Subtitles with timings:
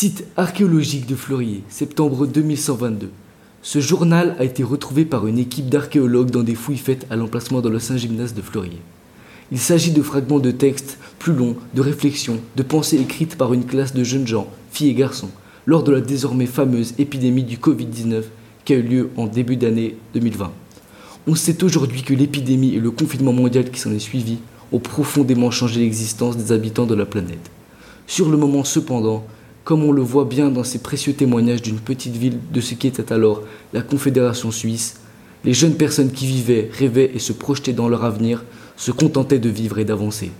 [0.00, 3.10] Site archéologique de Fleurier, septembre 2122.
[3.62, 7.60] Ce journal a été retrouvé par une équipe d'archéologues dans des fouilles faites à l'emplacement
[7.62, 8.78] dans le Saint-Gymnase de Fleurier.
[9.50, 13.64] Il s'agit de fragments de textes plus longs, de réflexions, de pensées écrites par une
[13.64, 15.30] classe de jeunes gens, filles et garçons,
[15.66, 18.22] lors de la désormais fameuse épidémie du Covid-19
[18.64, 20.52] qui a eu lieu en début d'année 2020.
[21.26, 24.38] On sait aujourd'hui que l'épidémie et le confinement mondial qui s'en est suivi
[24.70, 27.50] ont profondément changé l'existence des habitants de la planète.
[28.06, 29.26] Sur le moment cependant,
[29.68, 32.86] comme on le voit bien dans ces précieux témoignages d'une petite ville de ce qui
[32.86, 33.42] était alors
[33.74, 34.98] la Confédération suisse,
[35.44, 38.46] les jeunes personnes qui vivaient, rêvaient et se projetaient dans leur avenir
[38.78, 40.30] se contentaient de vivre et d'avancer.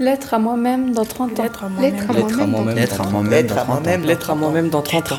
[0.00, 1.42] Lettre à moi-même dans 30 ans.
[1.42, 1.94] Lettre à moi-même.
[1.94, 2.74] Lettre à Lettre à moi-même.
[2.76, 3.46] Lettre à dans moi-même.
[3.46, 3.62] 30 Lettre ans.
[3.62, 4.02] à moi-même.
[4.04, 5.16] Lettre à moi-même dans 30 ans.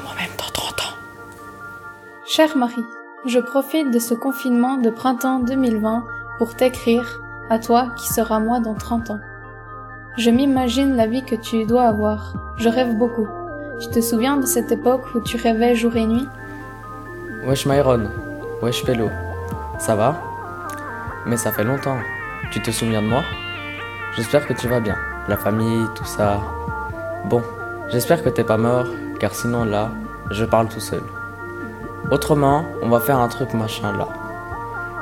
[2.26, 2.84] Chère Marie,
[3.28, 6.04] je profite de ce confinement de printemps 2020
[6.40, 9.20] pour t'écrire, à toi qui seras moi dans 30 ans.
[10.18, 12.34] Je m'imagine la vie que tu dois avoir.
[12.58, 13.28] Je rêve beaucoup.
[13.80, 16.28] Tu te souviens de cette époque où tu rêvais jour et nuit?
[17.46, 18.10] Wesh Myron.
[18.62, 19.10] Wesh Pello.
[19.78, 20.20] Ça va?
[21.28, 21.98] Mais ça fait longtemps.
[22.52, 23.24] Tu te souviens de moi?
[24.16, 24.96] J'espère que tu vas bien.
[25.28, 26.40] La famille, tout ça.
[27.26, 27.42] Bon,
[27.90, 28.86] j'espère que t'es pas mort,
[29.20, 29.90] car sinon là,
[30.30, 31.02] je parle tout seul.
[32.12, 34.08] Autrement, on va faire un truc machin là.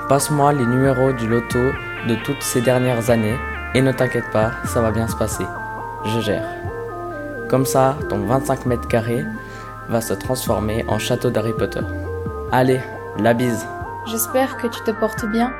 [0.08, 1.60] Passe-moi les numéros du loto
[2.08, 3.36] de toutes ces dernières années
[3.74, 5.46] et ne t'inquiète pas, ça va bien se passer.
[6.06, 6.48] Je gère.
[7.50, 9.26] Comme ça, ton 25 mètres carrés
[9.90, 11.82] va se transformer en château d'Harry Potter.
[12.54, 12.80] Allez,
[13.18, 13.68] la bise.
[14.08, 15.52] J'espère que tu te portes bien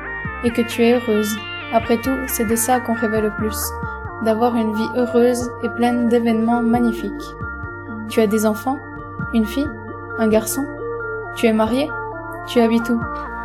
[0.42, 1.36] et que tu es heureuse.
[1.72, 3.56] Après tout, c'est de ça qu'on rêvait le plus,
[4.24, 7.34] d'avoir une vie heureuse et pleine d'événements magnifiques.
[8.08, 8.78] Tu as des enfants
[9.32, 9.70] Une fille
[10.18, 10.66] Un garçon
[11.34, 11.88] Tu es marié
[12.46, 13.00] Tu habites où?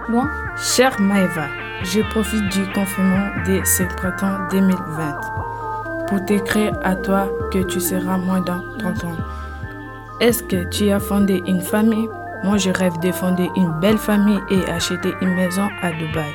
[0.10, 0.30] Loin?
[0.58, 1.48] Chère Maëva,
[1.84, 5.38] je profite du confinement de ce printemps 2020
[6.08, 9.18] pour t'écrire à toi que tu seras moins dans 30 ans.
[10.20, 12.10] Est-ce que tu as fondé une famille?
[12.44, 16.34] Moi, je rêve de fonder une belle famille et acheter une maison à Dubaï.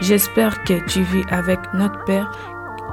[0.00, 2.30] J'espère que tu vis avec notre père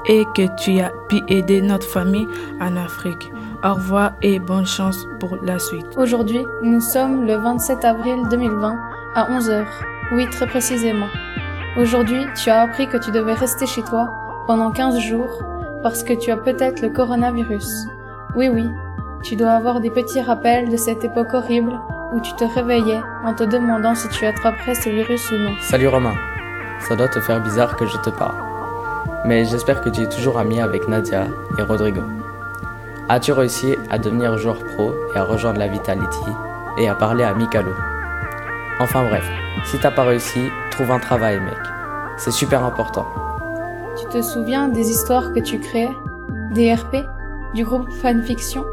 [0.07, 2.27] et que tu as pu aider notre famille
[2.59, 3.31] en Afrique.
[3.63, 5.85] Au revoir et bonne chance pour la suite.
[5.97, 8.75] Aujourd'hui, nous sommes le 27 avril 2020
[9.15, 9.65] à 11h.
[10.13, 11.07] Oui, très précisément.
[11.77, 14.09] Aujourd'hui, tu as appris que tu devais rester chez toi
[14.47, 15.43] pendant 15 jours
[15.83, 17.87] parce que tu as peut-être le coronavirus.
[18.35, 18.65] Oui, oui,
[19.23, 21.73] tu dois avoir des petits rappels de cette époque horrible
[22.13, 25.53] où tu te réveillais en te demandant si tu attraperais ce virus ou non.
[25.61, 26.15] Salut Romain.
[26.87, 28.35] Ça doit te faire bizarre que je te parle.
[29.25, 31.27] Mais j'espère que tu es toujours ami avec Nadia
[31.57, 32.01] et Rodrigo.
[33.09, 36.31] As-tu réussi à devenir joueur pro et à rejoindre la Vitality
[36.77, 37.71] et à parler à Mikalo?
[38.79, 39.29] Enfin bref,
[39.65, 41.57] si t'as pas réussi, trouve un travail mec.
[42.17, 43.07] C'est super important.
[43.99, 45.91] Tu te souviens des histoires que tu créais?
[46.51, 47.05] Des RP
[47.53, 48.65] Du groupe fanfiction?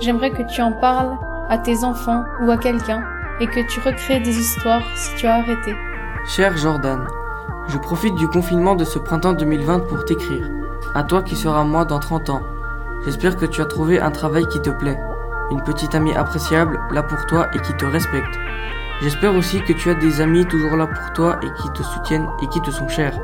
[0.00, 1.16] J'aimerais que tu en parles
[1.48, 3.02] à tes enfants ou à quelqu'un
[3.40, 5.74] et que tu recrées des histoires si tu as arrêté.
[6.26, 7.06] Cher Jordan,
[7.68, 10.50] je profite du confinement de ce printemps 2020 pour t'écrire.
[10.94, 12.42] À toi qui seras moi dans 30 ans.
[13.04, 14.98] J'espère que tu as trouvé un travail qui te plaît.
[15.50, 18.38] Une petite amie appréciable, là pour toi et qui te respecte.
[19.02, 22.28] J'espère aussi que tu as des amis toujours là pour toi et qui te soutiennent
[22.42, 23.18] et qui te sont chers.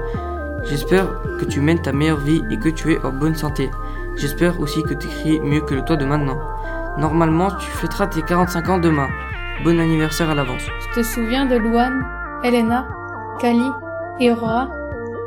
[0.64, 1.06] J'espère
[1.40, 3.70] que tu mènes ta meilleure vie et que tu es en bonne santé.
[4.16, 6.38] J'espère aussi que tu écris mieux que le toi de maintenant.
[6.98, 9.08] Normalement, tu fêteras tes 45 ans demain.
[9.64, 10.62] Bon anniversaire à l'avance.
[10.82, 12.04] Tu te souviens de Luan,
[12.44, 12.86] Elena,
[13.40, 13.70] Kali
[14.20, 14.68] et Aurora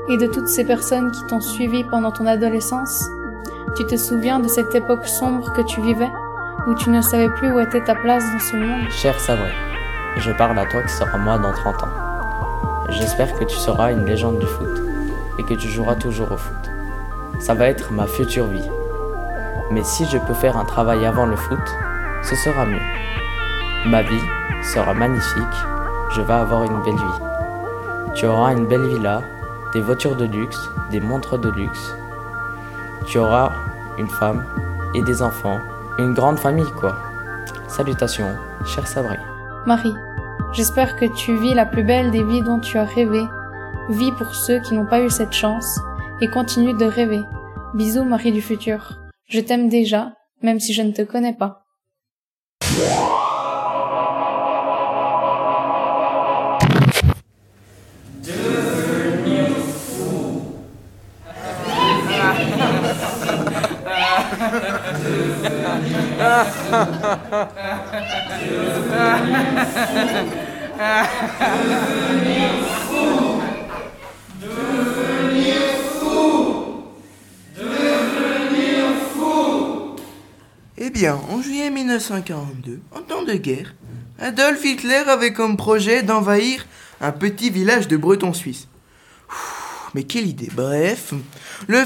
[0.10, 3.06] et de toutes ces personnes qui t'ont suivi pendant ton adolescence
[3.76, 6.10] Tu te souviens de cette époque sombre que tu vivais
[6.68, 8.90] où tu ne savais plus où était ta place dans ce monde?
[8.90, 9.52] Cher Sabré,
[10.18, 11.88] je parle à toi qui sera moi dans 30 ans.
[12.90, 14.82] J'espère que tu seras une légende du foot
[15.38, 16.72] et que tu joueras toujours au foot.
[17.40, 18.70] Ça va être ma future vie.
[19.72, 21.60] Mais si je peux faire un travail avant le foot,
[22.24, 22.82] ce sera mieux.
[23.86, 24.24] Ma vie
[24.64, 25.44] sera magnifique,
[26.16, 27.37] je vais avoir une belle vie.
[28.18, 29.22] Tu auras une belle villa,
[29.74, 30.58] des voitures de luxe,
[30.90, 31.94] des montres de luxe.
[33.06, 33.52] Tu auras
[34.00, 34.44] une femme
[34.96, 35.60] et des enfants,
[36.00, 36.98] une grande famille quoi.
[37.68, 38.36] Salutations,
[38.66, 39.18] cher Sabré.
[39.68, 39.94] Marie,
[40.52, 43.24] j'espère que tu vis la plus belle des vies dont tu as rêvé.
[43.90, 45.80] Vis pour ceux qui n'ont pas eu cette chance
[46.20, 47.22] et continue de rêver.
[47.76, 48.98] Bisous Marie du futur.
[49.30, 51.66] Je t'aime déjà, même si je ne te connais pas.
[80.78, 83.74] Eh bien, en juillet 1942, en temps de guerre,
[84.20, 86.66] Adolf Hitler avait comme projet d'envahir
[87.02, 88.68] un petit village de Bretons suisses.
[89.98, 91.16] Mais quelle idée Bref,
[91.68, 91.84] le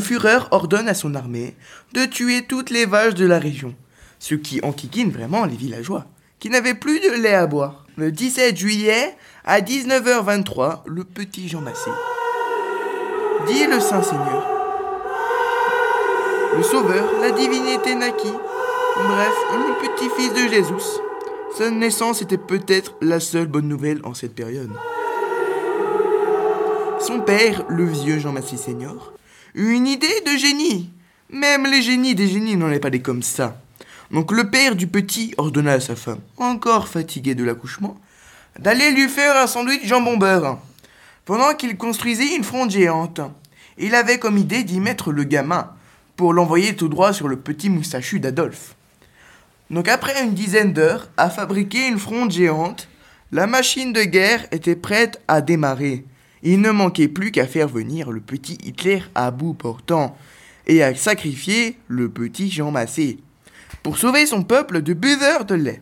[0.00, 1.54] Führer ordonne à son armée
[1.92, 3.74] de tuer toutes les vaches de la région,
[4.18, 6.06] ce qui enquiquine vraiment les villageois,
[6.38, 7.84] qui n'avaient plus de lait à boire.
[7.98, 9.14] Le 17 juillet,
[9.44, 11.90] à 19h23, le petit Jean Massé
[13.46, 14.46] dit le Saint-Seigneur.
[16.56, 18.32] Le Sauveur, la divinité naquit.
[18.96, 20.98] Bref, le petit-fils de Jésus.
[21.58, 24.70] Sa naissance était peut-être la seule bonne nouvelle en cette période.
[27.06, 29.12] Son père, le vieux Jean Massé Senior,
[29.54, 30.90] eut une idée de génie.
[31.28, 33.60] Même les génies des génies n'en est pas des comme ça.
[34.10, 38.00] Donc le père du petit ordonna à sa femme, encore fatiguée de l'accouchement,
[38.58, 40.58] d'aller lui faire un sandwich jambon beurre,
[41.26, 43.20] pendant qu'il construisait une fronde géante.
[43.76, 45.68] Il avait comme idée d'y mettre le gamin,
[46.16, 48.76] pour l'envoyer tout droit sur le petit moustachu d'Adolphe.
[49.68, 52.88] Donc après une dizaine d'heures à fabriquer une fronde géante,
[53.30, 56.06] la machine de guerre était prête à démarrer.
[56.44, 60.16] Il ne manquait plus qu'à faire venir le petit Hitler à bout portant
[60.66, 63.18] et à sacrifier le petit Jean Massé
[63.82, 65.80] pour sauver son peuple de buveurs de lait.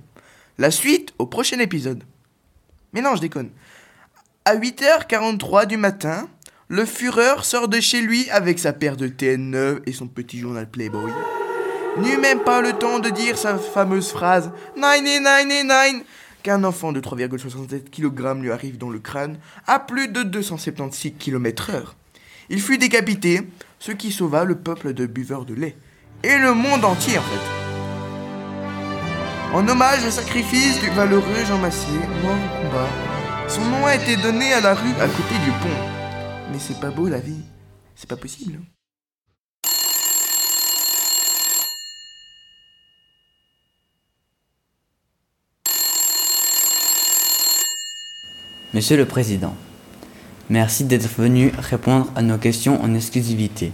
[0.58, 2.04] La suite au prochain épisode.
[2.92, 3.50] Mais non, je déconne.
[4.44, 6.28] À 8h43 du matin,
[6.68, 10.38] le Führer sort de chez lui avec sa paire de TN neuve et son petit
[10.38, 11.10] journal Playboy.
[11.98, 16.04] N'eut même pas le temps de dire sa fameuse phrase 9999
[16.42, 21.94] qu'un enfant de 3,67 kg lui arrive dans le crâne à plus de 276 km/h.
[22.50, 23.42] Il fut décapité,
[23.78, 25.76] ce qui sauva le peuple de buveurs de lait.
[26.22, 27.62] Et le monde entier en fait.
[29.54, 33.12] En hommage au sacrifice du valeureux Jean Massier, mort au
[33.52, 35.68] son nom a été donné à la rue à côté du pont.
[36.50, 37.42] Mais c'est pas beau la vie.
[37.94, 38.60] C'est pas possible.
[48.74, 49.54] Monsieur le Président,
[50.48, 53.70] merci d'être venu répondre à nos questions en exclusivité.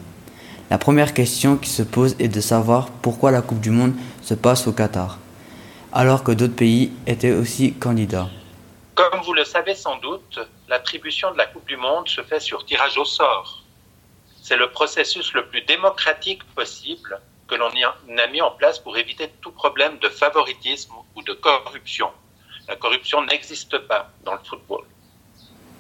[0.71, 4.35] La première question qui se pose est de savoir pourquoi la Coupe du Monde se
[4.35, 5.21] passe au Qatar,
[5.93, 8.29] alors que d'autres pays étaient aussi candidats.
[8.97, 12.67] Comme vous le savez sans doute, l'attribution de la Coupe du Monde se fait sur
[12.67, 13.63] tirage au sort.
[14.43, 19.31] C'est le processus le plus démocratique possible que l'on a mis en place pour éviter
[19.43, 22.09] tout problème de favoritisme ou de corruption.
[22.69, 24.83] La corruption n'existe pas dans le football.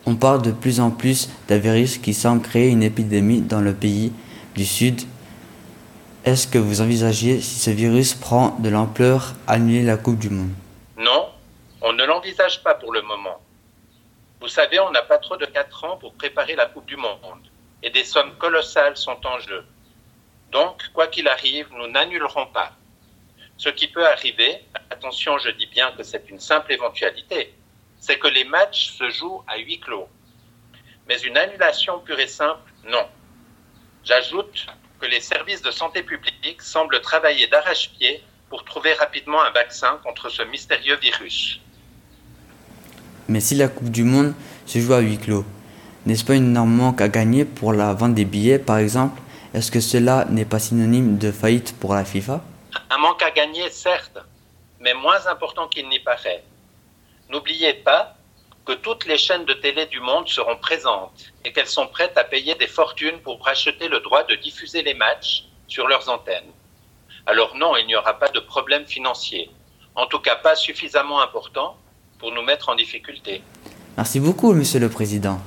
[0.06, 3.74] On parle de plus en plus d'un virus qui semble créer une épidémie dans le
[3.74, 4.10] pays
[4.54, 5.02] du Sud.
[6.24, 10.52] Est-ce que vous envisagez, si ce virus prend de l'ampleur, annuler la Coupe du Monde?
[10.96, 11.28] Non,
[11.82, 13.38] on ne l'envisage pas pour le moment.
[14.40, 17.18] Vous savez, on n'a pas trop de 4 ans pour préparer la Coupe du Monde
[17.82, 19.62] et des sommes colossales sont en jeu.
[20.52, 22.72] Donc, quoi qu'il arrive, nous n'annulerons pas.
[23.58, 27.52] Ce qui peut arriver, attention, je dis bien que c'est une simple éventualité,
[27.98, 30.06] c'est que les matchs se jouent à huis clos.
[31.08, 33.06] Mais une annulation pure et simple, non.
[34.04, 34.66] J'ajoute
[35.00, 40.28] que les services de santé publique semblent travailler d'arrache-pied pour trouver rapidement un vaccin contre
[40.28, 41.60] ce mystérieux virus.
[43.28, 44.34] Mais si la Coupe du Monde
[44.66, 45.44] se joue à huis clos,
[46.06, 49.20] n'est-ce pas une énorme manque à gagner pour la vente des billets, par exemple?
[49.52, 52.44] Est-ce que cela n'est pas synonyme de faillite pour la FIFA?
[52.98, 54.18] Manque à gagner, certes,
[54.80, 56.42] mais moins important qu'il n'y paraît.
[57.30, 58.16] N'oubliez pas
[58.64, 62.24] que toutes les chaînes de télé du monde seront présentes et qu'elles sont prêtes à
[62.24, 66.50] payer des fortunes pour racheter le droit de diffuser les matchs sur leurs antennes.
[67.26, 69.48] Alors non, il n'y aura pas de problème financier,
[69.94, 71.76] en tout cas pas suffisamment important
[72.18, 73.42] pour nous mettre en difficulté.
[73.96, 75.38] Merci beaucoup, Monsieur le Président.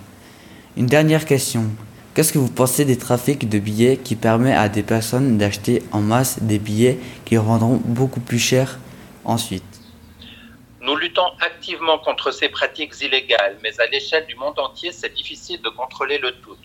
[0.78, 1.66] Une dernière question.
[2.14, 6.02] Qu'est-ce que vous pensez des trafics de billets qui permet à des personnes d'acheter en
[6.02, 8.80] masse des billets qui rendront beaucoup plus cher
[9.24, 9.64] ensuite?
[10.82, 15.62] Nous luttons activement contre ces pratiques illégales, mais à l'échelle du monde entier, c'est difficile
[15.62, 16.58] de contrôler le tout.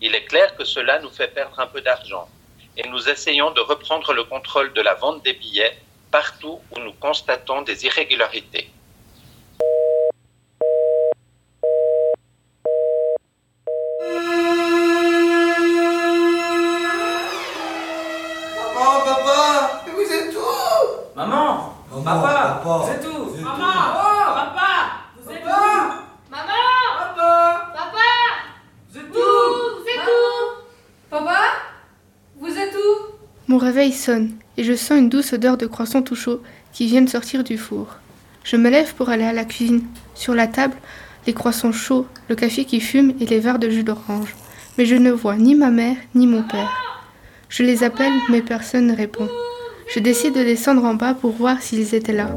[0.00, 2.26] Il est clair que cela nous fait perdre un peu d'argent,
[2.76, 5.78] et nous essayons de reprendre le contrôle de la vente des billets
[6.10, 8.68] partout où nous constatons des irrégularités.
[18.74, 21.16] Maman, papa, mais vous êtes où?
[21.16, 21.70] Maman
[22.04, 23.42] Papa, Vous êtes où?
[23.42, 23.72] Maman.
[23.94, 24.70] Oh Papa.
[25.22, 26.30] Vous êtes où?
[26.30, 26.64] Maman.
[26.98, 27.72] Papa.
[27.72, 28.08] Papa.
[28.92, 29.18] Vous êtes Où?
[29.18, 31.10] Où Vous êtes où?
[31.10, 31.40] Papa.
[32.40, 33.14] Vous êtes où?
[33.46, 34.32] Mon réveil sonne.
[34.56, 36.40] et je sens une douce odeur de croissants tout chaud
[36.72, 37.86] qui viennent sortir du four.
[38.42, 39.84] Je me lève pour aller à la cuisine.
[40.14, 40.76] Sur la table,
[41.26, 44.34] les croissants chauds, le café qui fume et les verres de jus d'orange.
[44.78, 46.83] Mais je ne vois ni ma mère ni mon père.
[47.56, 49.28] Je les appelle, mais personne ne répond.
[49.94, 52.28] Je décide de descendre en bas pour voir s'ils étaient là.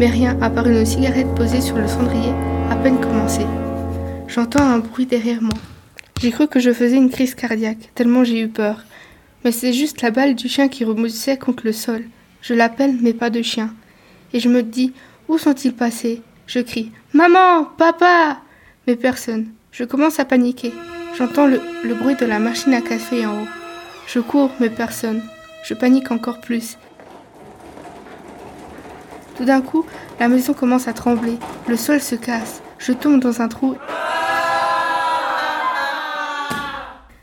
[0.00, 2.32] Mais rien, à part une cigarette posée sur le cendrier,
[2.68, 3.46] à peine commencée.
[4.26, 5.54] J'entends un bruit derrière moi.
[6.20, 8.82] J'ai cru que je faisais une crise cardiaque, tellement j'ai eu peur.
[9.44, 12.02] Mais c'est juste la balle du chien qui remoussait contre le sol.
[12.42, 13.72] Je l'appelle, mais pas de chien.
[14.32, 14.92] Et je me dis,
[15.28, 16.22] où sont-ils passés?
[16.48, 18.38] Je crie, Maman Papa
[18.88, 19.46] Mais personne.
[19.70, 20.72] Je commence à paniquer.
[21.16, 23.48] J'entends le, le bruit de la machine à café en haut.
[24.06, 25.22] Je cours, mais personne.
[25.64, 26.78] Je panique encore plus.
[29.36, 29.84] Tout d'un coup,
[30.20, 31.38] la maison commence à trembler.
[31.66, 32.62] Le sol se casse.
[32.78, 33.76] Je tombe dans un trou.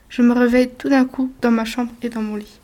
[0.09, 2.59] Je me réveille tout d'un coup dans ma chambre et dans mon lit.